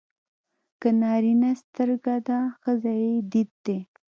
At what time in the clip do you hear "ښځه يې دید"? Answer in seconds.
2.61-3.51